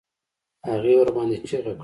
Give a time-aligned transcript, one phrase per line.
[0.69, 1.79] هغې ورباندې چيغه کړه.